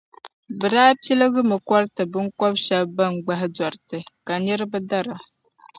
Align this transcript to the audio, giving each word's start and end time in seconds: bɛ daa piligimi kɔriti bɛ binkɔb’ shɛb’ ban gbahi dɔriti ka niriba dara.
bɛ 0.59 0.67
daa 0.73 0.91
piligimi 1.03 1.55
kɔriti 1.67 2.03
bɛ 2.11 2.17
binkɔb’ 2.19 2.53
shɛb’ 2.65 2.85
ban 2.97 3.13
gbahi 3.23 3.47
dɔriti 3.55 3.97
ka 4.25 4.33
niriba 4.43 4.79
dara. 4.89 5.15